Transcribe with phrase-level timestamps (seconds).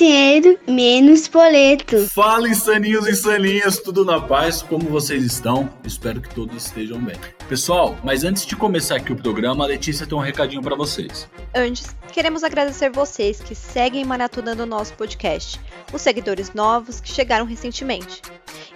[0.00, 2.08] dinheiro, menos boleto.
[2.08, 4.62] Fala, insaninhos e insaninhas, tudo na paz?
[4.62, 5.68] Como vocês estão?
[5.84, 7.16] Espero que todos estejam bem.
[7.50, 11.28] Pessoal, mas antes de começar aqui o programa, a Letícia tem um recadinho para vocês.
[11.54, 15.60] Antes, queremos agradecer vocês que seguem maratonando o nosso podcast,
[15.92, 18.22] os seguidores novos que chegaram recentemente.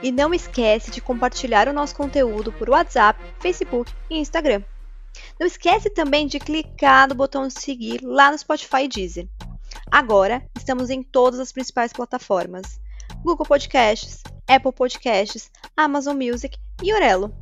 [0.03, 4.63] E não esquece de compartilhar o nosso conteúdo por WhatsApp, Facebook e Instagram.
[5.41, 9.27] Não esquece também de clicar no botão de seguir lá no Spotify e Deezer.
[9.91, 12.81] Agora estamos em todas as principais plataformas:
[13.23, 17.35] Google Podcasts, Apple Podcasts, Amazon Music e Orelo.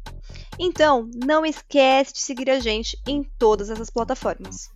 [0.58, 4.70] Então, não esquece de seguir a gente em todas essas plataformas.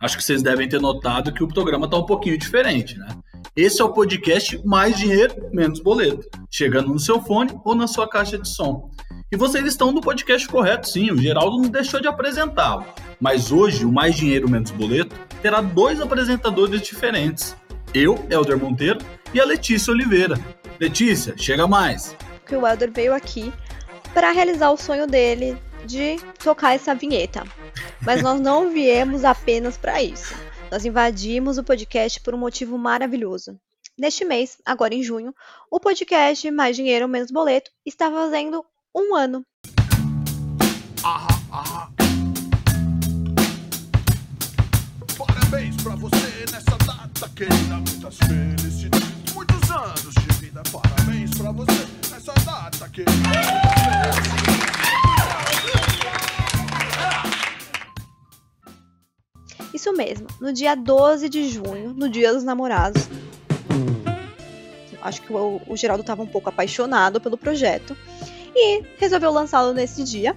[0.00, 3.08] Acho que vocês devem ter notado que o programa está um pouquinho diferente, né?
[3.54, 8.08] Esse é o podcast Mais Dinheiro, Menos Boleto, chegando no seu fone ou na sua
[8.08, 8.90] caixa de som.
[9.30, 12.84] E vocês estão no podcast correto, sim, o Geraldo não deixou de apresentá-lo.
[13.22, 17.54] Mas hoje, o Mais Dinheiro, Menos Boleto terá dois apresentadores diferentes.
[17.94, 18.98] Eu, Helder Monteiro,
[19.32, 20.34] e a Letícia Oliveira.
[20.80, 22.16] Letícia, chega mais.
[22.44, 23.52] Que o Helder veio aqui
[24.12, 27.44] para realizar o sonho dele de tocar essa vinheta.
[28.00, 30.34] Mas nós não viemos apenas para isso.
[30.68, 33.56] Nós invadimos o podcast por um motivo maravilhoso.
[33.96, 35.32] Neste mês, agora em junho,
[35.70, 39.46] o podcast Mais Dinheiro Menos Boleto está fazendo um ano.
[41.04, 41.41] Aham,
[45.52, 50.62] Parabéns pra você nessa data querida, muitas felicidades, muitos anos de vida.
[50.72, 53.12] Parabéns pra você nessa data querida,
[59.74, 63.06] Isso mesmo, no dia 12 de junho, no Dia dos Namorados.
[65.02, 67.94] Acho que o, o Geraldo estava um pouco apaixonado pelo projeto
[68.56, 70.34] e resolveu lançá-lo nesse dia.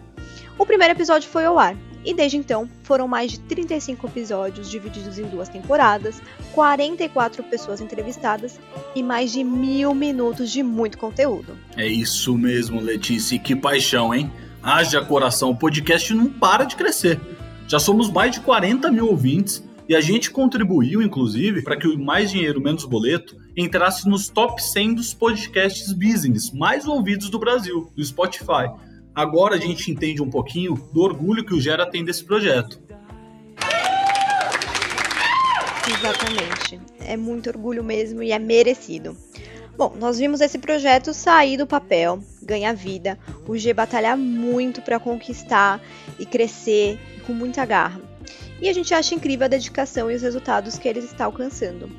[0.58, 1.74] O primeiro episódio foi ao ar,
[2.06, 6.22] e desde então foram mais de 35 episódios divididos em duas temporadas,
[6.54, 8.60] 44 pessoas entrevistadas
[8.96, 11.58] e mais de mil minutos de muito conteúdo.
[11.76, 14.32] É isso mesmo, Letícia, que paixão, hein?
[14.62, 17.20] Haja coração, o podcast não para de crescer.
[17.68, 21.98] Já somos mais de 40 mil ouvintes e a gente contribuiu, inclusive, para que o
[21.98, 27.92] Mais Dinheiro Menos Boleto entrasse nos top 100 dos podcasts business mais ouvidos do Brasil,
[27.96, 28.70] do Spotify.
[29.16, 32.82] Agora a gente entende um pouquinho do orgulho que o Gera tem desse projeto.
[35.88, 36.82] Exatamente.
[37.00, 39.16] É muito orgulho mesmo e é merecido.
[39.78, 43.18] Bom, nós vimos esse projeto sair do papel, ganhar vida,
[43.48, 45.82] o G batalhar muito para conquistar
[46.20, 48.02] e crescer com muita garra.
[48.62, 51.90] E a gente acha incrível a dedicação e os resultados que ele está alcançando.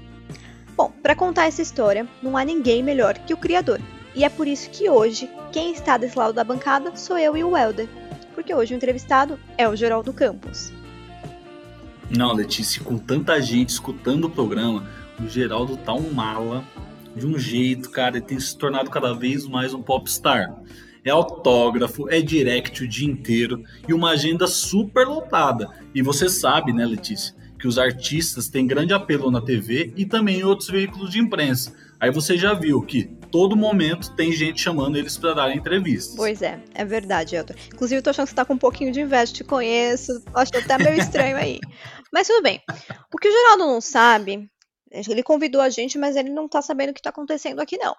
[0.77, 3.81] Bom, para contar essa história, não há ninguém melhor que o criador,
[4.17, 7.45] e é por isso que hoje, quem está desse lado da bancada sou eu e
[7.45, 7.87] o Helder.
[8.35, 10.73] Porque hoje o entrevistado é o Geraldo Campos.
[12.09, 14.89] Não, Letícia, com tanta gente escutando o programa,
[15.23, 16.65] o Geraldo tá um mala
[17.15, 20.55] de um jeito, cara, ele tem se tornado cada vez mais um popstar.
[21.05, 25.69] É autógrafo, é direct o dia inteiro e uma agenda super lotada.
[25.95, 30.41] E você sabe, né, Letícia, que os artistas têm grande apelo na TV e também
[30.41, 31.75] em outros veículos de imprensa.
[31.99, 36.17] Aí você já viu que todo momento tem gente chamando eles para dar entrevistas.
[36.17, 37.53] Pois é, é verdade, Elton.
[37.67, 40.57] Inclusive, eu tô achando que você tá com um pouquinho de inveja, te conheço, acho
[40.57, 41.61] até meio estranho aí.
[42.11, 42.63] Mas tudo bem.
[43.13, 44.51] O que o Geraldo não sabe,
[44.91, 47.95] ele convidou a gente, mas ele não tá sabendo o que tá acontecendo aqui, não.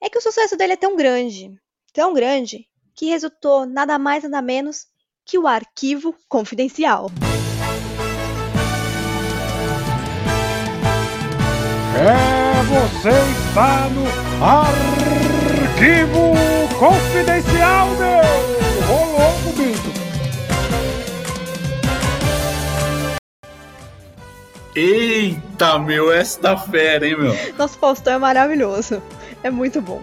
[0.00, 1.50] É que o sucesso dele é tão grande,
[1.92, 4.86] tão grande, que resultou nada mais nada menos
[5.24, 7.10] que o arquivo confidencial.
[11.98, 12.41] É,
[12.72, 13.10] você
[13.48, 14.06] está no
[14.42, 16.32] Arquivo
[16.78, 18.22] Confidencial, meu!
[18.86, 19.92] Rolou, Bito!
[24.74, 27.34] Eita, meu, esta fera, hein, meu?
[27.58, 29.02] Nosso Faustão é maravilhoso.
[29.42, 30.00] É muito bom.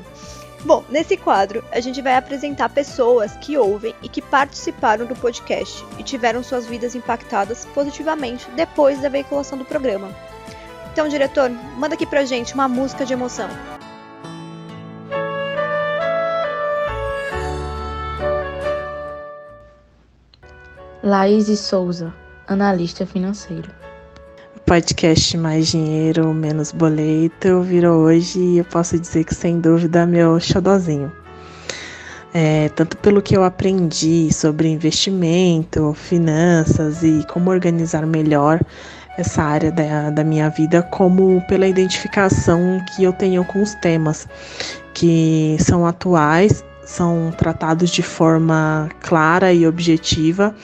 [0.64, 5.84] Bom, nesse quadro, a gente vai apresentar pessoas que ouvem e que participaram do podcast
[5.98, 10.14] e tiveram suas vidas impactadas positivamente depois da veiculação do programa.
[11.00, 13.48] Então, diretor, manda aqui pra gente uma música de emoção.
[21.02, 22.14] Laís Souza,
[22.46, 23.72] analista financeiro.
[24.66, 30.38] Podcast Mais Dinheiro, Menos Boleto virou hoje e eu posso dizer que sem dúvida meu
[30.38, 31.10] xodozinho.
[32.34, 38.60] É, tanto pelo que eu aprendi sobre investimento, finanças e como organizar melhor
[39.20, 44.28] essa área da, da minha vida, como pela identificação que eu tenho com os temas
[44.94, 50.56] que são atuais, são tratados de forma clara e objetiva,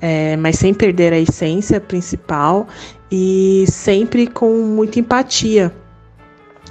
[0.00, 2.68] é, mas sem perder a essência principal
[3.10, 5.72] e sempre com muita empatia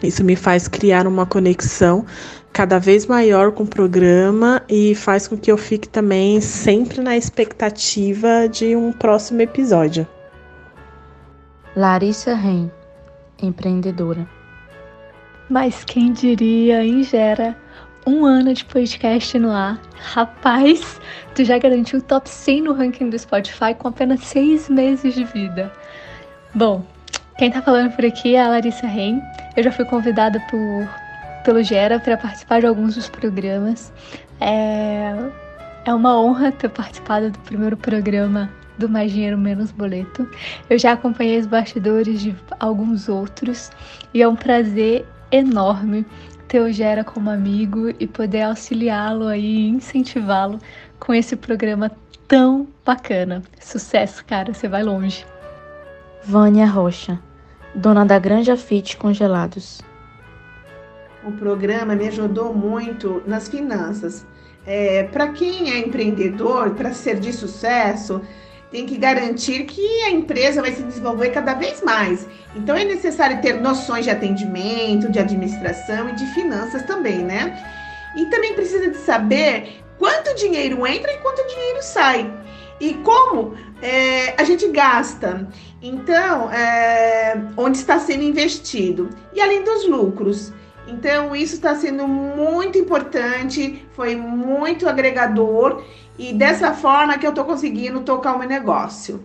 [0.01, 2.05] Isso me faz criar uma conexão
[2.53, 7.17] cada vez maior com o programa e faz com que eu fique também sempre na
[7.17, 10.07] expectativa de um próximo episódio.
[11.77, 12.71] Larissa Ren,
[13.39, 14.27] empreendedora.
[15.47, 17.55] Mas quem diria, hein, Gera?
[18.03, 19.79] Um ano de podcast no ar.
[19.99, 20.99] Rapaz,
[21.35, 25.23] tu já garantiu o top 100 no ranking do Spotify com apenas seis meses de
[25.23, 25.71] vida.
[26.55, 26.83] Bom,
[27.37, 29.21] quem tá falando por aqui é a Larissa Ren.
[29.55, 30.89] Eu já fui convidada por,
[31.45, 33.93] pelo Gera para participar de alguns dos programas.
[34.41, 35.13] É,
[35.85, 40.27] é uma honra ter participado do primeiro programa do Mais Dinheiro Menos Boleto.
[40.69, 43.71] Eu já acompanhei os bastidores de alguns outros
[44.13, 46.05] e é um prazer enorme
[46.47, 50.59] ter o Gera como amigo e poder auxiliá-lo aí, incentivá-lo
[50.99, 51.91] com esse programa
[52.27, 53.43] tão bacana.
[53.59, 55.25] Sucesso, cara, você vai longe.
[56.23, 57.19] Vânia Rocha,
[57.75, 59.81] dona da Granja Fit Congelados.
[61.23, 64.25] O programa me ajudou muito nas finanças.
[64.65, 68.21] É, para quem é empreendedor, para ser de sucesso,
[68.71, 72.27] tem que garantir que a empresa vai se desenvolver cada vez mais.
[72.55, 77.57] Então é necessário ter noções de atendimento, de administração e de finanças também, né?
[78.15, 82.31] E também precisa de saber quanto dinheiro entra e quanto dinheiro sai.
[82.79, 85.47] E como é, a gente gasta.
[85.81, 89.09] Então, é, onde está sendo investido.
[89.33, 90.51] E além dos lucros.
[90.87, 95.83] Então, isso está sendo muito importante, foi muito agregador
[96.17, 99.23] e dessa forma que eu estou conseguindo tocar o meu negócio.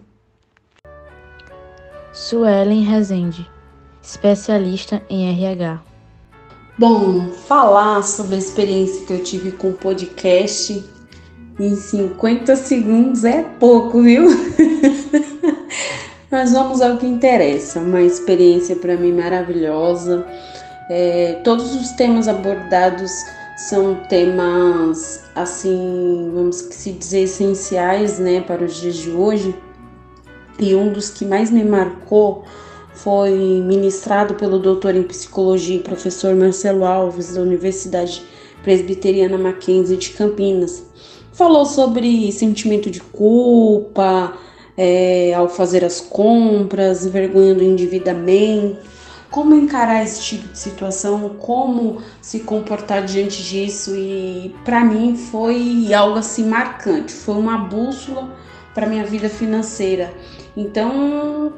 [2.13, 3.49] Suelen Rezende,
[4.03, 5.81] especialista em RH.
[6.79, 10.85] Bom, falar sobre a experiência que eu tive com o podcast
[11.59, 14.27] em 50 segundos é pouco, viu?
[16.31, 17.79] Mas vamos ao que interessa.
[17.79, 20.27] Uma experiência para mim maravilhosa.
[20.91, 23.13] É, todos os temas abordados
[23.69, 29.55] são temas assim, vamos se dizer essenciais, né, para os dias de hoje.
[30.59, 32.45] E um dos que mais me marcou
[32.93, 33.31] foi
[33.65, 38.23] ministrado pelo doutor em psicologia e professor Marcelo Alves da Universidade
[38.65, 40.85] Presbiteriana Mackenzie de Campinas.
[41.33, 44.37] Falou sobre sentimento de culpa
[44.77, 48.92] é, ao fazer as compras, vergonha do endividamento
[49.33, 55.93] como encarar esse tipo de situação, como se comportar diante disso e para mim foi
[55.95, 58.37] algo assim marcante, foi uma bússola
[58.75, 60.13] para minha vida financeira.
[60.55, 61.55] Então,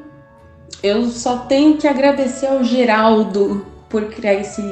[0.85, 4.62] eu só tenho que agradecer ao Geraldo por criar esse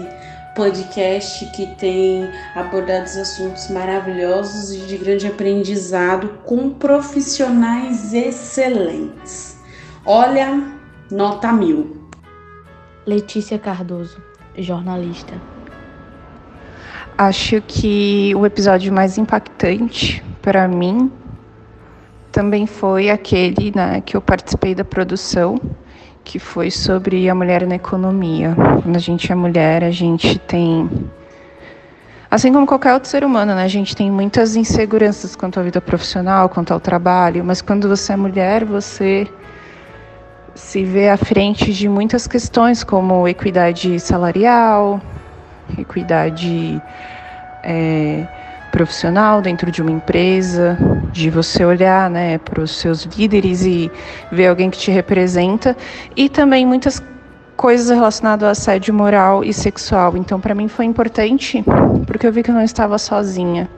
[0.54, 9.56] podcast que tem abordado assuntos maravilhosos e de grande aprendizado com profissionais excelentes.
[10.06, 10.62] Olha,
[11.10, 12.01] nota mil.
[13.04, 14.22] Letícia Cardoso,
[14.56, 15.34] jornalista.
[17.18, 21.10] Acho que o episódio mais impactante para mim
[22.30, 25.60] também foi aquele né, que eu participei da produção,
[26.22, 28.54] que foi sobre a mulher na economia.
[28.82, 30.88] Quando a gente é mulher, a gente tem.
[32.30, 33.64] Assim como qualquer outro ser humano, né?
[33.64, 38.12] A gente tem muitas inseguranças quanto à vida profissional, quanto ao trabalho, mas quando você
[38.12, 39.28] é mulher, você
[40.54, 45.00] se vê à frente de muitas questões como equidade salarial,
[45.78, 46.80] equidade
[47.62, 48.26] é,
[48.70, 50.76] profissional dentro de uma empresa,
[51.12, 53.90] de você olhar né, para os seus líderes e
[54.30, 55.76] ver alguém que te representa,
[56.16, 57.02] e também muitas
[57.56, 60.16] coisas relacionadas ao assédio moral e sexual.
[60.16, 61.62] Então, para mim foi importante
[62.06, 63.68] porque eu vi que eu não estava sozinha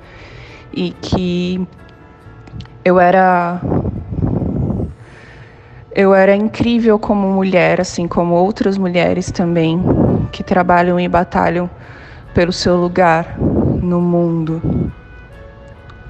[0.72, 1.66] e que
[2.84, 3.60] eu era
[5.94, 9.80] eu era incrível como mulher, assim como outras mulheres também
[10.32, 11.70] que trabalham e batalham
[12.34, 14.60] pelo seu lugar no mundo.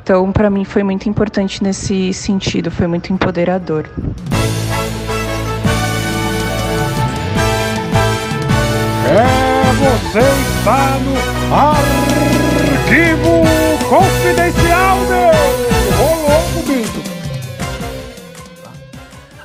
[0.03, 3.87] Então, para mim foi muito importante nesse sentido, foi muito empoderador.
[9.07, 9.45] É,
[10.09, 11.15] você está no
[11.55, 13.43] Arquivo
[13.89, 15.74] Confidencial do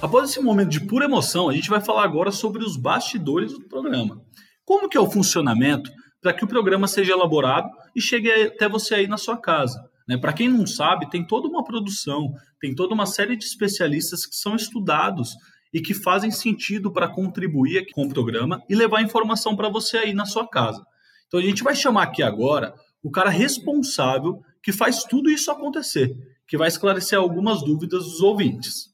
[0.02, 3.68] Após esse momento de pura emoção, a gente vai falar agora sobre os bastidores do
[3.68, 4.22] programa.
[4.64, 5.92] Como que é o funcionamento
[6.22, 9.78] para que o programa seja elaborado e chegue até você aí na sua casa.
[10.08, 10.18] Né?
[10.18, 14.36] Para quem não sabe, tem toda uma produção, tem toda uma série de especialistas que
[14.36, 15.34] são estudados
[15.74, 20.14] e que fazem sentido para contribuir com o programa e levar informação para você aí
[20.14, 20.82] na sua casa.
[21.28, 26.12] Então a gente vai chamar aqui agora o cara responsável que faz tudo isso acontecer,
[26.48, 28.89] que vai esclarecer algumas dúvidas dos ouvintes.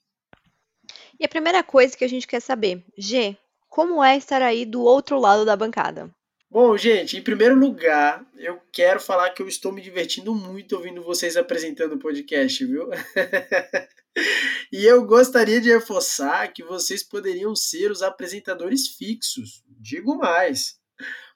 [1.25, 3.35] E a primeira coisa que a gente quer saber, G,
[3.67, 6.07] como é estar aí do outro lado da bancada?
[6.47, 11.01] Bom, gente, em primeiro lugar, eu quero falar que eu estou me divertindo muito ouvindo
[11.01, 12.91] vocês apresentando o podcast, viu?
[14.71, 19.63] e eu gostaria de reforçar que vocês poderiam ser os apresentadores fixos.
[19.67, 20.77] Digo mais.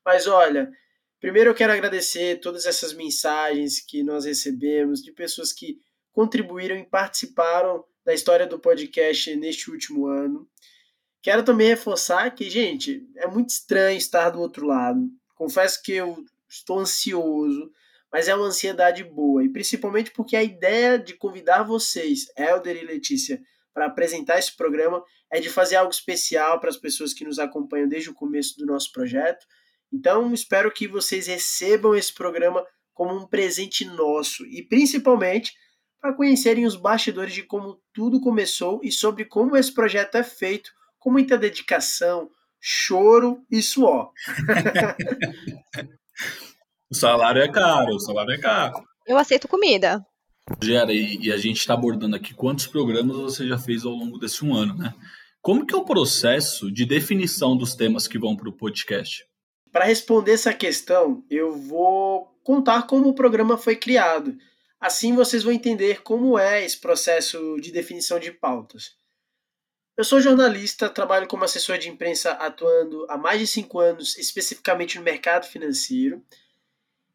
[0.05, 0.69] Mas olha,
[1.19, 5.79] primeiro eu quero agradecer todas essas mensagens que nós recebemos de pessoas que
[6.13, 10.50] contribuíram e participaram da história do podcast neste último ano.
[11.22, 15.08] Quero também reforçar que, gente, é muito estranho estar do outro lado.
[15.36, 16.18] Confesso que eu
[16.50, 17.72] estou ansioso,
[18.12, 22.86] mas é uma ansiedade boa, e principalmente porque a ideia de convidar vocês, Helder e
[22.88, 23.39] Letícia,
[23.72, 27.88] para apresentar esse programa é de fazer algo especial para as pessoas que nos acompanham
[27.88, 29.46] desde o começo do nosso projeto.
[29.94, 35.54] Então, espero que vocês recebam esse programa como um presente nosso e principalmente
[36.01, 40.72] para conhecerem os bastidores de como tudo começou e sobre como esse projeto é feito
[40.98, 42.29] com muita dedicação,
[42.60, 44.12] choro e suor.
[46.89, 48.84] o salário é caro, o salário é caro.
[49.06, 50.06] Eu aceito comida.
[50.62, 54.18] Gera, e, e a gente está abordando aqui quantos programas você já fez ao longo
[54.18, 54.94] desse um ano, né?
[55.41, 59.24] Como que é o processo de definição dos temas que vão para o podcast?
[59.72, 64.36] Para responder essa questão, eu vou contar como o programa foi criado.
[64.79, 68.98] Assim vocês vão entender como é esse processo de definição de pautas.
[69.98, 74.98] Eu sou jornalista, trabalho como assessor de imprensa atuando há mais de cinco anos, especificamente
[74.98, 76.24] no mercado financeiro.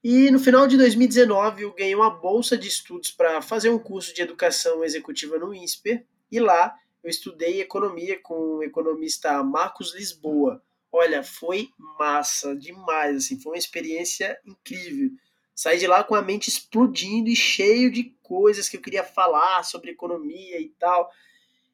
[0.03, 4.15] E no final de 2019 eu ganhei uma bolsa de estudos para fazer um curso
[4.15, 6.05] de educação executiva no INSPER.
[6.31, 10.63] E lá eu estudei economia com o economista Marcos Lisboa.
[10.93, 15.11] Olha, foi massa demais, assim, foi uma experiência incrível.
[15.55, 19.63] Saí de lá com a mente explodindo e cheio de coisas que eu queria falar
[19.63, 21.11] sobre economia e tal.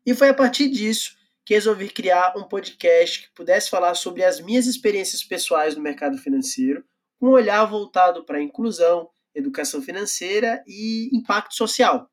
[0.04, 4.40] E foi a partir disso que resolvi criar um podcast que pudesse falar sobre as
[4.40, 6.84] minhas experiências pessoais no mercado financeiro,
[7.18, 12.08] com um olhar voltado para inclusão, educação financeira e impacto social.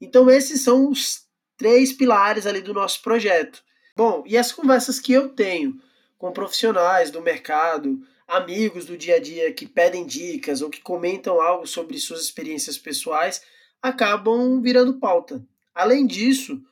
[0.00, 1.24] Então, esses são os
[1.56, 3.62] três pilares ali do nosso projeto.
[3.96, 5.80] Bom, e as conversas que eu tenho
[6.18, 11.40] com profissionais do mercado, amigos do dia a dia que pedem dicas ou que comentam
[11.40, 13.42] algo sobre suas experiências pessoais,
[13.82, 15.46] acabam virando pauta.
[15.74, 16.62] Além disso,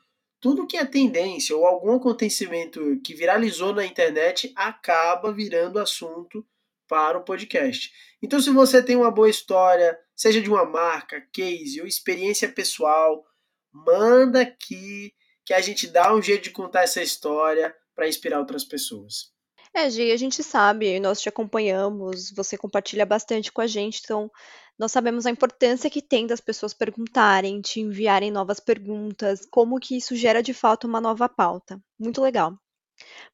[0.41, 6.47] tudo que é tendência ou algum acontecimento que viralizou na internet acaba virando assunto
[6.89, 7.93] para o podcast.
[8.21, 13.25] Então, se você tem uma boa história, seja de uma marca, case ou experiência pessoal,
[13.73, 18.65] manda aqui que a gente dá um jeito de contar essa história para inspirar outras
[18.65, 19.32] pessoas.
[19.75, 24.31] É, Gi, a gente sabe, nós te acompanhamos, você compartilha bastante com a gente, então
[24.79, 29.97] nós sabemos a importância que tem das pessoas perguntarem, te enviarem novas perguntas, como que
[29.97, 31.81] isso gera de fato uma nova pauta.
[31.99, 32.55] Muito legal.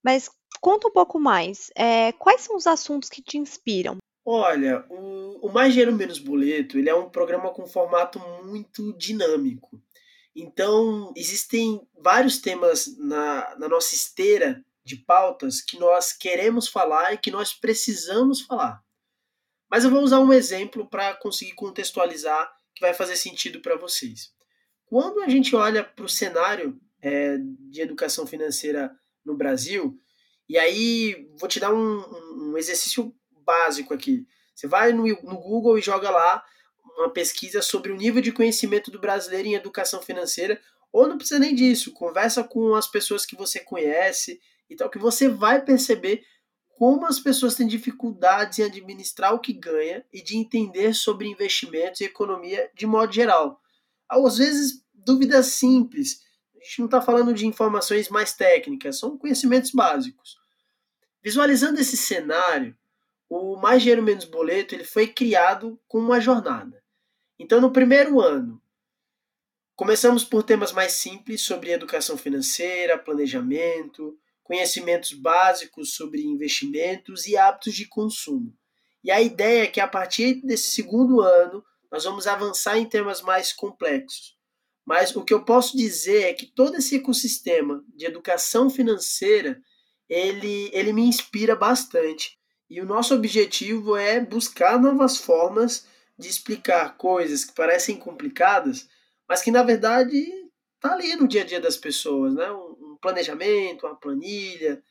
[0.02, 0.30] Mas
[0.61, 1.71] conta um pouco mais.
[1.75, 3.97] É, quais são os assuntos que te inspiram?
[4.25, 9.80] Olha, o, o Mais Dinheiro Menos Boleto ele é um programa com formato muito dinâmico.
[10.37, 17.18] Então, existem vários temas na, na nossa esteira de pautas que nós queremos falar e
[17.18, 18.83] que nós precisamos falar.
[19.71, 24.33] Mas eu vou usar um exemplo para conseguir contextualizar que vai fazer sentido para vocês.
[24.87, 27.37] Quando a gente olha para o cenário é,
[27.71, 28.90] de educação financeira
[29.23, 30.00] no Brasil,
[30.49, 33.14] e aí vou te dar um, um exercício
[33.45, 34.26] básico aqui.
[34.54, 36.42] Você vai no, no Google e joga lá
[36.97, 40.59] uma pesquisa sobre o nível de conhecimento do brasileiro em educação financeira,
[40.90, 44.99] ou não precisa nem disso, conversa com as pessoas que você conhece e tal, que
[44.99, 46.25] você vai perceber
[46.79, 52.01] como as pessoas têm dificuldades em administrar o que ganha e de entender sobre investimentos
[52.01, 53.61] e economia de modo geral.
[54.09, 56.23] Às vezes, dúvidas simples.
[56.55, 60.37] A gente não está falando de informações mais técnicas, são conhecimentos básicos.
[61.23, 62.77] Visualizando esse cenário,
[63.29, 66.83] o Mais Dinheiro Menos Boleto ele foi criado com uma jornada.
[67.39, 68.63] Então, no primeiro ano,
[69.75, 77.75] começamos por temas mais simples sobre educação financeira, planejamento, conhecimentos básicos sobre investimentos e hábitos
[77.75, 78.57] de consumo.
[79.05, 81.62] E a ideia é que a partir desse segundo ano
[81.93, 84.37] nós vamos avançar em temas mais complexos.
[84.87, 89.61] Mas o que eu posso dizer é que todo esse ecossistema de educação financeira
[90.09, 92.38] ele, ele me inspira bastante.
[92.71, 95.87] E o nosso objetivo é buscar novas formas
[96.19, 98.88] de explicar coisas que parecem complicadas,
[99.28, 100.26] mas que na verdade
[100.81, 102.50] tá ali no dia a dia das pessoas, né?
[102.50, 104.83] Um, planejamento, uma planilha,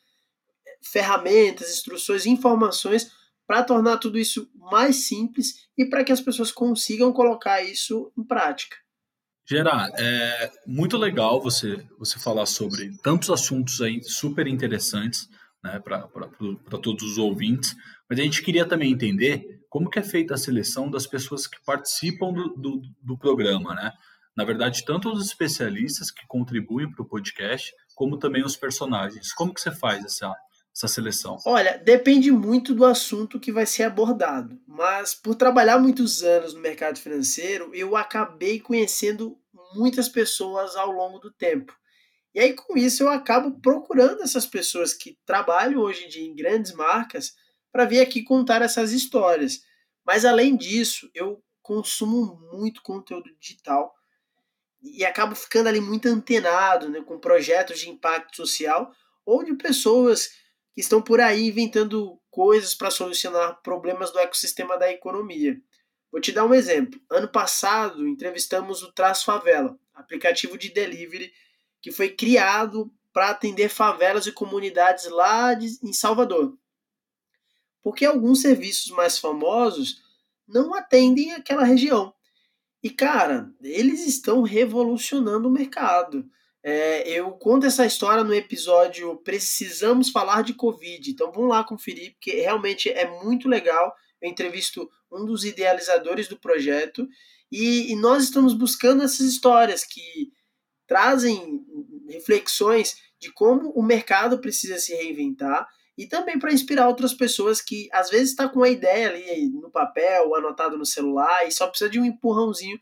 [0.81, 3.11] ferramentas, instruções, informações
[3.45, 8.23] para tornar tudo isso mais simples e para que as pessoas consigam colocar isso em
[8.23, 8.75] prática.
[9.49, 15.29] Gerard, é muito legal você, você falar sobre tantos assuntos aí super interessantes,
[15.63, 16.01] né, para
[16.81, 17.73] todos os ouvintes,
[18.09, 21.63] mas a gente queria também entender como que é feita a seleção das pessoas que
[21.65, 23.93] participam do, do, do programa, né?
[24.35, 29.33] Na verdade, tanto os especialistas que contribuem para o podcast, como também os personagens.
[29.33, 30.31] Como que você faz essa,
[30.73, 31.39] essa seleção?
[31.43, 34.61] Olha, depende muito do assunto que vai ser abordado.
[34.67, 39.35] Mas por trabalhar muitos anos no mercado financeiro, eu acabei conhecendo
[39.73, 41.75] muitas pessoas ao longo do tempo.
[42.35, 46.35] E aí, com isso, eu acabo procurando essas pessoas que trabalham hoje em dia em
[46.35, 47.33] grandes marcas
[47.71, 49.61] para vir aqui contar essas histórias.
[50.05, 53.91] Mas além disso, eu consumo muito conteúdo digital
[54.81, 58.91] e acabo ficando ali muito antenado né, com projetos de impacto social
[59.25, 60.29] ou de pessoas
[60.73, 65.59] que estão por aí inventando coisas para solucionar problemas do ecossistema da economia.
[66.11, 66.99] Vou te dar um exemplo.
[67.09, 71.33] Ano passado, entrevistamos o Traz Favela, aplicativo de delivery
[71.81, 76.57] que foi criado para atender favelas e comunidades lá de, em Salvador.
[77.81, 80.01] Porque alguns serviços mais famosos
[80.47, 82.13] não atendem aquela região.
[82.83, 86.29] E, cara, eles estão revolucionando o mercado.
[86.63, 91.09] É, eu conto essa história no episódio Precisamos Falar de Covid.
[91.09, 93.93] Então vamos lá conferir, porque realmente é muito legal.
[94.21, 97.07] Eu entrevisto um dos idealizadores do projeto
[97.51, 100.31] e, e nós estamos buscando essas histórias que
[100.85, 101.65] trazem
[102.09, 107.89] reflexões de como o mercado precisa se reinventar e também para inspirar outras pessoas que
[107.91, 111.89] às vezes está com a ideia ali no papel, anotado no celular e só precisa
[111.89, 112.77] de um empurrãozinho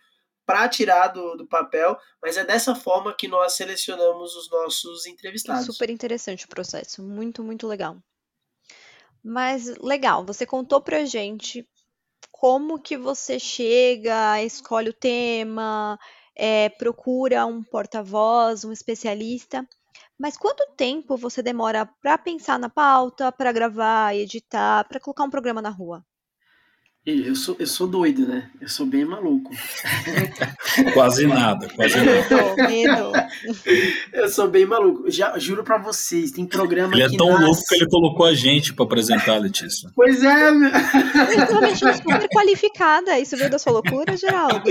[0.46, 5.66] para tirar do, do papel, mas é dessa forma que nós selecionamos os nossos entrevistados.
[5.66, 7.98] Super interessante o processo, muito, muito legal.
[9.24, 11.68] Mas legal, você contou pra gente
[12.32, 15.98] como que você chega, escolhe o tema,
[16.36, 19.68] é, procura um porta-voz, um especialista.
[20.20, 25.30] Mas quanto tempo você demora para pensar na pauta, para gravar, editar, para colocar um
[25.30, 26.06] programa na rua?
[27.06, 28.50] Eu sou, eu sou doido, né?
[28.60, 29.52] Eu sou bem maluco.
[30.92, 33.30] quase nada, quase nada.
[34.12, 35.12] Eu sou bem maluco.
[35.12, 37.44] Já juro para vocês, tem programa Ele é tão nasce...
[37.44, 39.92] louco que ele colocou a gente para apresentar, Letícia.
[39.96, 40.72] Pois é, meu.
[40.72, 43.20] Eu estou super qualificada.
[43.20, 44.64] Isso veio da sua loucura, Geraldo?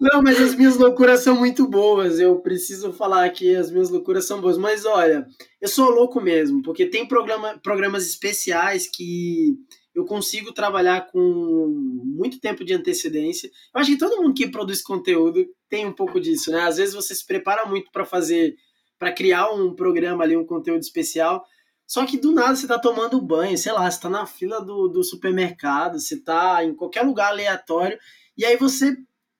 [0.00, 2.18] Não, mas as minhas loucuras são muito boas.
[2.18, 4.56] Eu preciso falar que as minhas loucuras são boas.
[4.56, 5.26] Mas olha,
[5.60, 9.58] eu sou louco mesmo, porque tem programa, programas especiais que
[9.94, 11.68] eu consigo trabalhar com
[12.04, 13.50] muito tempo de antecedência.
[13.74, 16.62] Eu acho que todo mundo que produz conteúdo tem um pouco disso, né?
[16.62, 18.56] Às vezes você se prepara muito para fazer,
[18.98, 21.44] para criar um programa ali, um conteúdo especial,
[21.86, 24.88] só que do nada você tá tomando banho, sei lá, você tá na fila do,
[24.88, 27.98] do supermercado, você tá em qualquer lugar aleatório,
[28.36, 28.96] e aí você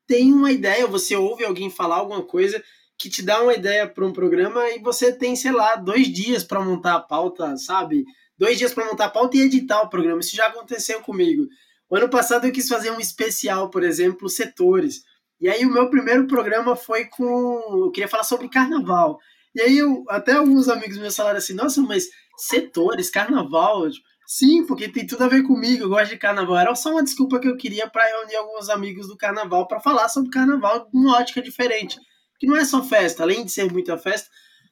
[0.07, 2.63] tem uma ideia, você ouve alguém falar alguma coisa
[2.99, 6.45] que te dá uma ideia para um programa e você tem, sei lá, dois dias
[6.45, 8.05] para montar a pauta, sabe?
[8.39, 10.21] Dois dias para montar a pauta e editar o programa.
[10.21, 11.47] Isso já aconteceu comigo.
[11.89, 15.03] O ano passado eu quis fazer um especial, por exemplo, setores.
[15.41, 17.85] E aí o meu primeiro programa foi com.
[17.85, 19.19] Eu queria falar sobre carnaval.
[19.55, 23.89] E aí eu, até alguns amigos meus falaram assim, nossa, mas setores, carnaval.
[24.27, 26.57] Sim, porque tem tudo a ver comigo, eu gosto de carnaval.
[26.57, 30.09] Era só uma desculpa que eu queria para reunir alguns amigos do carnaval para falar
[30.09, 31.99] sobre carnaval numa ótica diferente.
[32.39, 34.29] Que não é só festa, além de ser muita festa,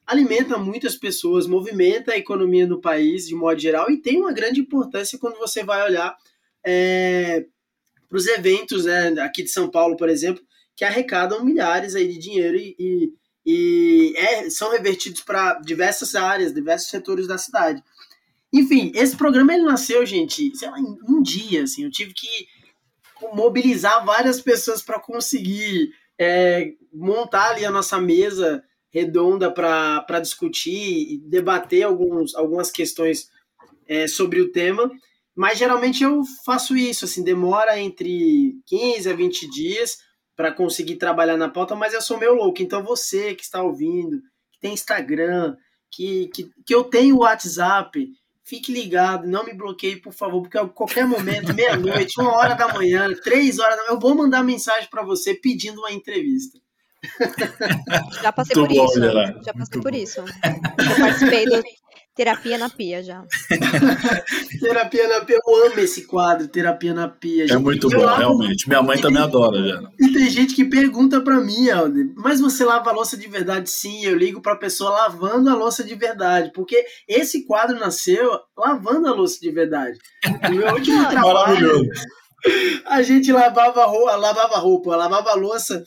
[0.06, 4.60] alimenta muitas pessoas, movimenta a economia no país de modo geral e tem uma grande
[4.60, 6.16] importância quando você vai olhar
[6.64, 7.44] é,
[8.08, 10.42] para os eventos né, aqui de São Paulo, por exemplo,
[10.76, 13.12] que arrecadam milhares aí de dinheiro e, e,
[13.46, 17.82] e é, são revertidos para diversas áreas, diversos setores da cidade.
[18.52, 22.28] Enfim, esse programa ele nasceu, gente, sei lá, em um dia, assim, eu tive que
[23.32, 31.18] mobilizar várias pessoas para conseguir é, montar ali a nossa mesa redonda para discutir e
[31.18, 33.30] debater alguns, algumas questões
[33.88, 34.90] é, sobre o tema,
[35.34, 39.96] mas geralmente eu faço isso, assim, demora entre 15 a 20 dias
[40.36, 44.20] para conseguir trabalhar na pauta, mas eu sou meio louco, então você que está ouvindo,
[44.52, 45.56] que tem Instagram,
[45.90, 48.10] que, que, que eu tenho WhatsApp,
[48.44, 52.72] fique ligado, não me bloqueie, por favor, porque a qualquer momento, meia-noite, uma hora da
[52.74, 56.58] manhã, três horas, eu vou mandar mensagem para você pedindo uma entrevista.
[58.22, 59.00] Já passei Muito por bom, isso.
[59.00, 59.98] Já passei Muito por bom.
[59.98, 60.20] isso.
[60.20, 61.62] Eu participei do
[62.14, 63.24] Terapia na Pia já.
[64.60, 67.46] terapia na Pia, eu amo esse quadro, Terapia na Pia.
[67.46, 67.56] Gente.
[67.56, 68.18] É muito eu bom, lavo...
[68.18, 68.68] realmente.
[68.68, 69.82] Minha mãe também adora já.
[69.98, 73.70] E tem gente que pergunta para mim, Alder, mas você lava a louça de verdade?
[73.70, 79.08] Sim, eu ligo pra pessoa lavando a louça de verdade, porque esse quadro nasceu lavando
[79.08, 79.98] a louça de verdade.
[80.26, 81.82] O meu último trabalho,
[82.84, 85.82] a gente lavava roupa, lavava roupa, lavava a louça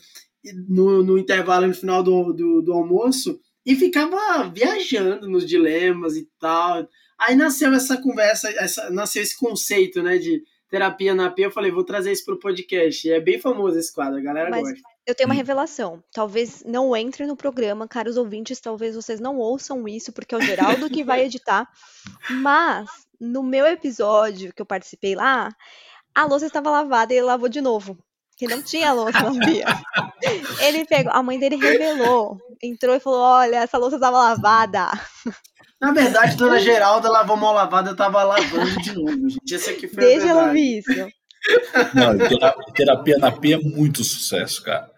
[0.68, 6.28] no, no intervalo no final do, do, do almoço e ficava viajando nos dilemas e
[6.38, 6.88] tal.
[7.18, 11.46] Aí nasceu essa conversa, essa, nasceu esse conceito, né, de terapia na P.
[11.46, 13.06] Eu falei, vou trazer isso pro podcast.
[13.06, 14.80] E é bem famoso esse quadro, a galera Mas gosta.
[15.06, 16.02] eu tenho uma revelação.
[16.12, 20.42] Talvez não entre no programa, caros ouvintes, talvez vocês não ouçam isso, porque é o
[20.42, 21.68] Geraldo que vai editar.
[22.30, 22.88] Mas
[23.20, 25.48] no meu episódio que eu participei lá,
[26.14, 27.98] a louça estava lavada e ele lavou de novo.
[28.36, 29.64] Que não tinha louça na pia.
[30.60, 34.90] Ele pegou, a mãe dele revelou, entrou e falou: Olha, essa louça estava lavada.
[35.80, 39.54] Na verdade, Dona Geralda lavou mal lavada, eu tava lavando de novo, gente.
[39.54, 40.48] Esse aqui foi a Deixa ela verdade.
[40.48, 41.12] ouvir isso.
[41.94, 44.90] Não, tera- terapia na P é muito sucesso, cara.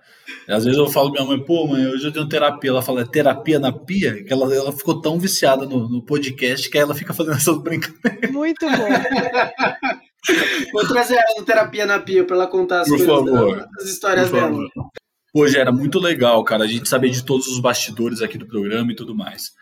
[0.48, 2.70] Às vezes eu falo pra minha mãe, pô, mãe, hoje eu tenho terapia.
[2.70, 4.22] Ela fala, é terapia na pia?
[4.24, 7.56] Que ela, ela ficou tão viciada no, no podcast que aí ela fica fazendo essas
[7.62, 8.30] brincadeiras.
[8.30, 8.88] Muito bom.
[10.72, 13.56] Vou trazer ela no terapia na pia pra ela contar as Por favor.
[13.56, 14.48] dela, as histórias Por dela.
[14.50, 14.70] favor.
[15.32, 18.46] Pô, já era muito legal, cara, a gente saber de todos os bastidores aqui do
[18.46, 19.52] programa e tudo mais.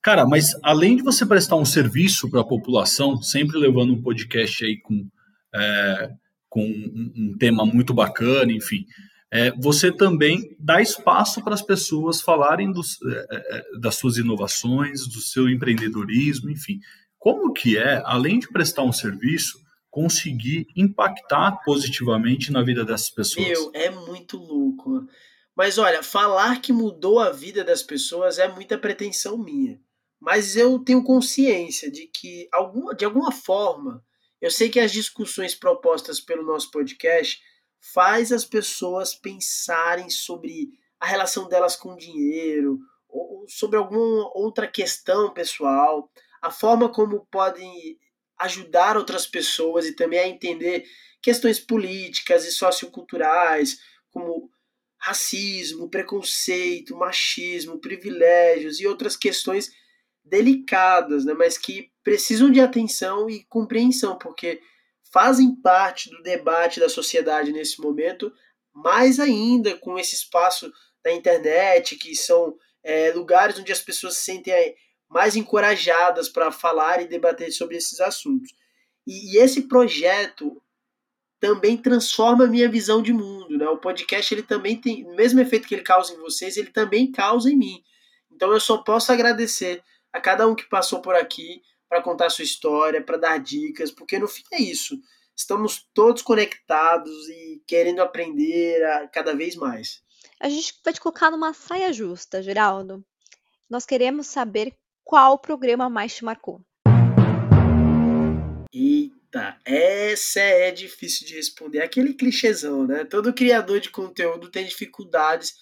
[0.00, 4.64] Cara, mas além de você prestar um serviço para a população, sempre levando um podcast
[4.64, 5.06] aí com,
[5.54, 6.10] é,
[6.48, 8.86] com um, um tema muito bacana, enfim,
[9.32, 15.08] é, você também dá espaço para as pessoas falarem dos, é, é, das suas inovações,
[15.08, 16.78] do seu empreendedorismo, enfim.
[17.18, 19.58] Como que é, além de prestar um serviço,
[19.96, 23.48] conseguir impactar positivamente na vida dessas pessoas?
[23.48, 25.06] Meu, é muito louco.
[25.56, 29.80] Mas olha, falar que mudou a vida das pessoas é muita pretensão minha.
[30.20, 34.04] Mas eu tenho consciência de que, alguma, de alguma forma,
[34.38, 37.40] eu sei que as discussões propostas pelo nosso podcast
[37.80, 42.78] faz as pessoas pensarem sobre a relação delas com o dinheiro,
[43.08, 46.10] ou ou sobre alguma outra questão pessoal,
[46.42, 47.98] a forma como podem
[48.38, 50.84] ajudar outras pessoas e também a entender
[51.22, 53.78] questões políticas e socioculturais,
[54.10, 54.50] como
[54.98, 59.70] racismo, preconceito, machismo, privilégios e outras questões
[60.24, 64.60] delicadas, né, mas que precisam de atenção e compreensão, porque
[65.12, 68.32] fazem parte do debate da sociedade nesse momento,
[68.74, 70.70] mais ainda com esse espaço
[71.02, 74.74] da internet, que são é, lugares onde as pessoas se sentem é,
[75.08, 78.52] mais encorajadas para falar e debater sobre esses assuntos.
[79.06, 80.60] E, e esse projeto
[81.38, 83.68] também transforma a minha visão de mundo, né?
[83.68, 87.12] O podcast ele também tem o mesmo efeito que ele causa em vocês, ele também
[87.12, 87.82] causa em mim.
[88.30, 92.44] Então eu só posso agradecer a cada um que passou por aqui para contar sua
[92.44, 94.98] história, para dar dicas, porque no fim é isso.
[95.36, 98.80] Estamos todos conectados e querendo aprender
[99.12, 100.02] cada vez mais.
[100.40, 103.04] A gente vai te colocar numa saia justa, Geraldo.
[103.68, 104.74] Nós queremos saber
[105.06, 106.60] qual programa mais te marcou.
[108.74, 111.80] Eita, essa é difícil de responder.
[111.80, 113.04] Aquele clichêzão, né?
[113.04, 115.54] Todo criador de conteúdo tem dificuldades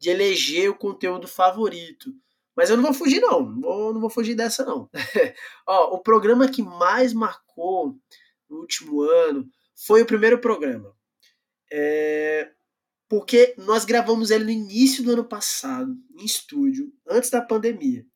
[0.00, 2.10] de eleger o conteúdo favorito.
[2.56, 3.42] Mas eu não vou fugir, não.
[3.42, 4.88] Não vou, não vou fugir dessa, não.
[5.68, 7.94] Ó, o programa que mais marcou
[8.48, 9.46] no último ano
[9.76, 10.96] foi o primeiro programa.
[11.70, 12.50] É,
[13.06, 18.06] porque nós gravamos ele no início do ano passado, em estúdio, antes da pandemia.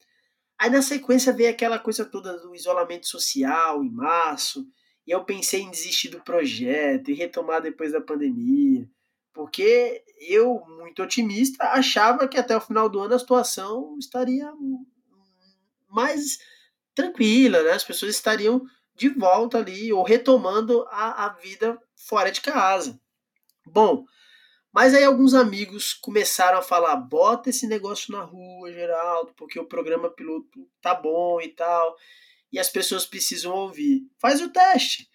[0.62, 4.64] Aí na sequência veio aquela coisa toda do isolamento social em março,
[5.04, 8.88] e eu pensei em desistir do projeto e retomar depois da pandemia,
[9.32, 14.52] porque eu, muito otimista, achava que até o final do ano a situação estaria
[15.88, 16.38] mais
[16.94, 17.72] tranquila, né?
[17.72, 18.62] As pessoas estariam
[18.94, 23.00] de volta ali ou retomando a, a vida fora de casa.
[23.66, 24.04] Bom,
[24.72, 29.66] mas aí alguns amigos começaram a falar: bota esse negócio na rua, Geraldo, porque o
[29.66, 31.96] programa piloto tá bom e tal,
[32.50, 34.02] e as pessoas precisam ouvir.
[34.18, 35.08] Faz o teste.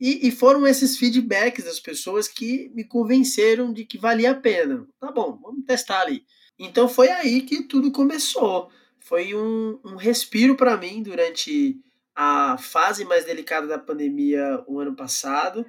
[0.00, 4.86] E, e foram esses feedbacks das pessoas que me convenceram de que valia a pena.
[4.98, 6.24] Tá bom, vamos testar ali.
[6.58, 8.68] Então foi aí que tudo começou.
[8.98, 11.80] Foi um, um respiro para mim durante
[12.14, 15.64] a fase mais delicada da pandemia o ano passado,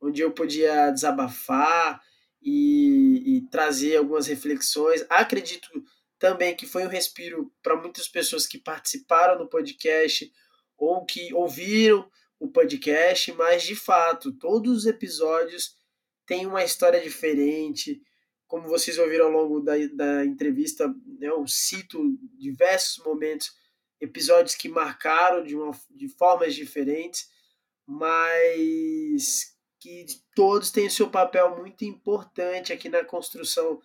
[0.00, 2.00] onde eu podia desabafar
[2.46, 5.04] e, e trazer algumas reflexões.
[5.10, 5.68] Acredito
[6.16, 10.32] também que foi um respiro para muitas pessoas que participaram do podcast
[10.78, 15.74] ou que ouviram o podcast, mas de fato, todos os episódios
[16.24, 18.00] têm uma história diferente.
[18.46, 20.86] Como vocês ouviram ao longo da, da entrevista,
[21.18, 23.50] né, eu cito diversos momentos,
[24.00, 27.28] episódios que marcaram de, uma, de formas diferentes,
[27.84, 29.55] mas
[29.86, 33.78] que todos têm seu papel muito importante aqui na construção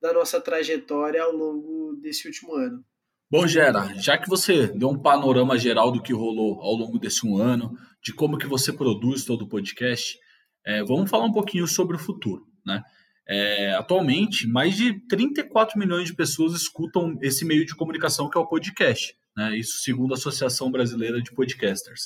[0.00, 2.84] da nossa trajetória ao longo desse último ano.
[3.30, 7.26] Bom, Gera, já que você deu um panorama geral do que rolou ao longo desse
[7.26, 10.18] um ano, de como que você produz todo o podcast,
[10.64, 12.82] é, vamos falar um pouquinho sobre o futuro, né?
[13.28, 18.40] É, atualmente, mais de 34 milhões de pessoas escutam esse meio de comunicação que é
[18.40, 19.56] o podcast, né?
[19.56, 22.02] Isso segundo a Associação Brasileira de Podcasters.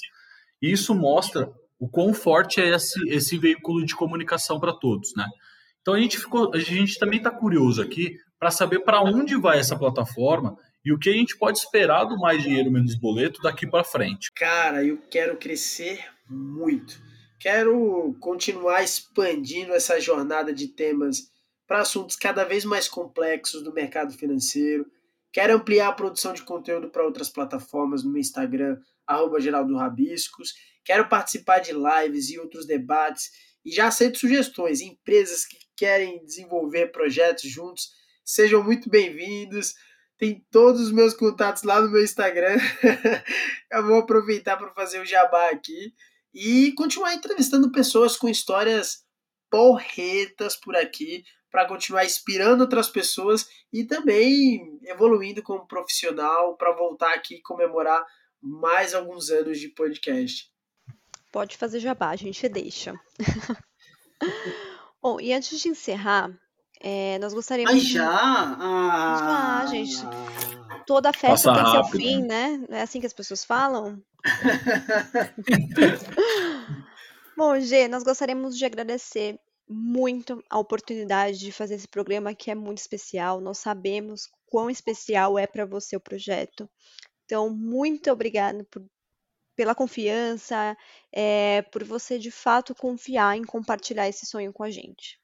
[0.63, 5.27] E isso mostra o quão forte é esse, esse veículo de comunicação para todos, né?
[5.81, 9.59] Então a gente ficou, a gente também está curioso aqui para saber para onde vai
[9.59, 13.67] essa plataforma e o que a gente pode esperar do mais dinheiro menos boleto daqui
[13.67, 14.31] para frente.
[14.35, 17.01] Cara, eu quero crescer muito.
[17.39, 21.31] Quero continuar expandindo essa jornada de temas
[21.67, 24.85] para assuntos cada vez mais complexos do mercado financeiro.
[25.33, 30.53] Quero ampliar a produção de conteúdo para outras plataformas no meu Instagram, arroba Geraldo Rabiscos.
[30.85, 33.31] Quero participar de lives e outros debates.
[33.65, 34.81] E já aceito sugestões.
[34.81, 37.91] Empresas que querem desenvolver projetos juntos,
[38.25, 39.75] sejam muito bem-vindos.
[40.19, 42.59] Tem todos os meus contatos lá no meu Instagram.
[43.73, 45.95] Eu vou aproveitar para fazer o jabá aqui
[46.35, 49.05] e continuar entrevistando pessoas com histórias
[49.51, 57.15] porretas por aqui para continuar inspirando outras pessoas e também evoluindo como profissional para voltar
[57.15, 58.05] aqui e comemorar
[58.41, 60.50] mais alguns anos de podcast.
[61.33, 62.95] Pode fazer jabá, a gente deixa.
[65.03, 66.31] Bom, e antes de encerrar,
[66.81, 67.75] é, nós gostaríamos.
[67.75, 68.09] Mas já?
[68.09, 69.97] Ah, já, gente.
[70.87, 71.91] Toda festa Passa tem rápido.
[71.91, 72.65] seu fim, né?
[72.71, 74.03] É assim que as pessoas falam?
[77.37, 79.39] Bom, Gê, nós gostaríamos de agradecer
[79.69, 83.41] muito a oportunidade de fazer esse programa que é muito especial.
[83.41, 86.69] Nós sabemos quão especial é para você o projeto.
[87.25, 88.83] Então, muito obrigada por,
[89.61, 90.75] pela confiança,
[91.13, 95.19] é, por você de fato confiar em compartilhar esse sonho com a gente.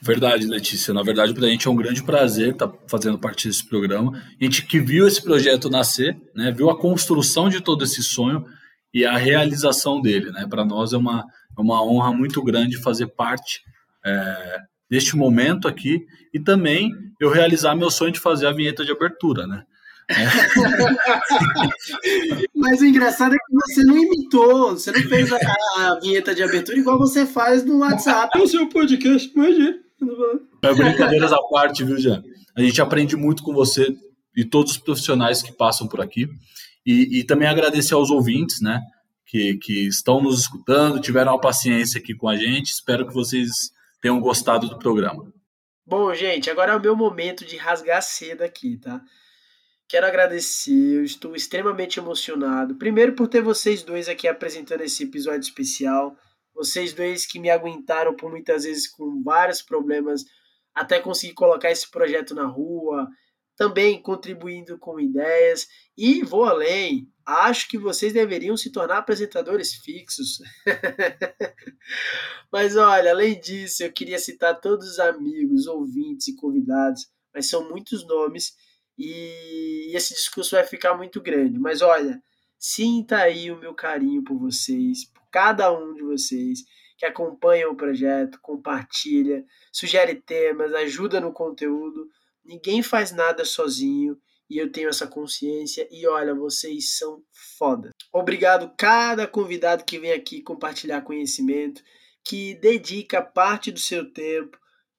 [0.00, 0.94] Verdade, Letícia.
[0.94, 4.12] Na verdade, para a gente é um grande prazer estar tá fazendo parte desse programa.
[4.40, 8.46] A gente que viu esse projeto nascer, né, viu a construção de todo esse sonho
[8.94, 10.30] e a realização dele.
[10.30, 10.46] Né?
[10.48, 11.22] Para nós é uma,
[11.54, 13.60] é uma honra muito grande fazer parte
[14.06, 16.00] é, deste momento aqui
[16.32, 19.46] e também eu realizar meu sonho de fazer a vinheta de abertura.
[19.46, 19.66] Né?
[22.54, 25.38] Mas o engraçado é que você não imitou, você não fez a,
[25.76, 28.38] a vinheta de abertura igual você faz no WhatsApp.
[28.38, 29.78] É o seu podcast, imagina.
[30.62, 32.22] É brincadeiras à parte, viu, Jean?
[32.56, 33.94] A gente aprende muito com você
[34.36, 36.28] e todos os profissionais que passam por aqui.
[36.86, 38.80] E, e também agradecer aos ouvintes, né?
[39.26, 42.72] Que, que estão nos escutando, tiveram a paciência aqui com a gente.
[42.72, 45.30] Espero que vocês tenham gostado do programa.
[45.86, 49.00] Bom, gente, agora é o meu momento de rasgar cedo aqui, tá?
[49.88, 52.76] Quero agradecer, eu estou extremamente emocionado.
[52.76, 56.14] Primeiro por ter vocês dois aqui apresentando esse episódio especial.
[56.54, 60.24] Vocês dois que me aguentaram por muitas vezes com vários problemas
[60.74, 63.08] até conseguir colocar esse projeto na rua,
[63.56, 65.66] também contribuindo com ideias.
[65.96, 70.38] E vou além, acho que vocês deveriam se tornar apresentadores fixos.
[72.52, 77.70] mas olha, além disso, eu queria citar todos os amigos, ouvintes e convidados, mas são
[77.70, 78.52] muitos nomes
[78.98, 81.58] e esse discurso vai ficar muito grande.
[81.58, 82.20] Mas olha,
[82.58, 86.60] sinta aí o meu carinho por vocês, cada um de vocês
[86.98, 92.08] que acompanha o projeto, compartilha, sugere temas, ajuda no conteúdo.
[92.44, 94.18] Ninguém faz nada sozinho
[94.50, 95.86] e eu tenho essa consciência.
[95.92, 97.22] E olha, vocês são
[97.56, 97.92] foda.
[98.12, 101.82] Obrigado cada convidado que vem aqui compartilhar conhecimento,
[102.24, 104.58] que dedica parte do seu tempo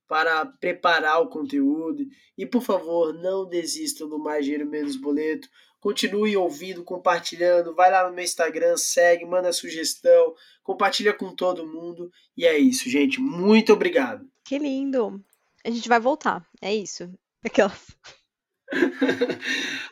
[0.10, 2.04] para preparar o conteúdo.
[2.36, 5.48] E por favor, não desistam do Mais Dinheiro Menos Boleto.
[5.80, 7.76] Continue ouvindo, compartilhando.
[7.76, 12.12] Vai lá no meu Instagram, segue, manda sugestão, compartilha com todo mundo.
[12.36, 13.22] E é isso, gente.
[13.22, 14.28] Muito obrigado.
[14.44, 15.24] Que lindo.
[15.64, 16.44] A gente vai voltar.
[16.60, 17.14] É isso.
[17.46, 17.96] Aquelas.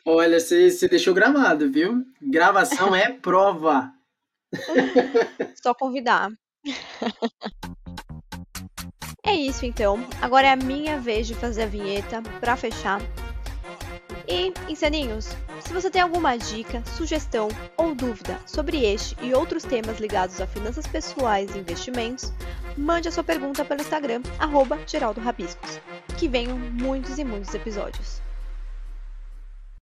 [0.03, 2.03] Olha, você, você deixou gravado, viu?
[2.19, 3.93] Gravação é prova.
[5.61, 6.31] Só convidar.
[9.27, 9.99] É isso então.
[10.21, 13.01] Agora é a minha vez de fazer a vinheta para fechar.
[14.25, 19.99] E, insaninhos, se você tem alguma dica, sugestão ou dúvida sobre este e outros temas
[19.99, 22.31] ligados a finanças pessoais e investimentos,
[22.77, 24.79] mande a sua pergunta pelo Instagram, arroba
[25.21, 25.81] Rabiscos.
[26.17, 28.26] Que venham muitos e muitos episódios.